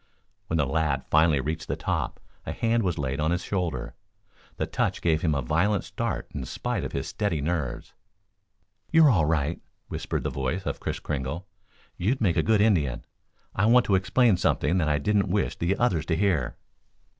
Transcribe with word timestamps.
When 0.47 0.57
the 0.57 0.65
lad 0.65 1.05
finally 1.11 1.39
reached 1.39 1.67
the 1.67 1.75
top 1.75 2.19
a 2.43 2.53
hand 2.53 2.81
was 2.81 2.97
laid 2.97 3.19
on 3.19 3.29
his 3.29 3.43
shoulder. 3.43 3.93
The 4.57 4.65
touch 4.65 4.99
gave 4.99 5.21
him 5.21 5.35
a 5.35 5.43
violent 5.43 5.83
start 5.83 6.27
in 6.33 6.43
spite 6.45 6.83
of 6.83 6.91
his 6.91 7.07
steady 7.07 7.39
nerves. 7.39 7.93
"You're 8.91 9.11
all 9.11 9.25
right," 9.25 9.61
whispered 9.89 10.23
the 10.23 10.31
voice 10.31 10.65
of 10.65 10.79
Kris 10.79 10.97
Kringle. 10.97 11.45
"You'd 11.97 12.19
make 12.19 12.35
a 12.35 12.41
good 12.41 12.61
Indian. 12.61 13.05
I 13.53 13.67
want 13.67 13.85
to 13.85 13.93
explain 13.95 14.37
something 14.37 14.79
that 14.79 14.89
I 14.89 14.97
didn't 14.97 15.29
wish 15.29 15.55
the 15.55 15.77
others 15.77 16.07
to 16.07 16.15
hear." 16.15 16.57